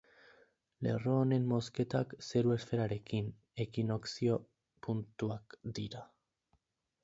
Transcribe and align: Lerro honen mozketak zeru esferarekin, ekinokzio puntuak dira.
Lerro 0.87 1.11
honen 1.23 1.45
mozketak 1.51 2.15
zeru 2.29 2.55
esferarekin, 2.57 3.29
ekinokzio 3.67 4.41
puntuak 4.89 5.57
dira. 5.81 6.07